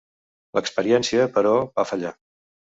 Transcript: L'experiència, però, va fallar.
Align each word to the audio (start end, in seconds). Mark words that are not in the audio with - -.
L'experiència, 0.57 1.29
però, 1.37 1.53
va 1.79 1.89
fallar. 1.93 2.17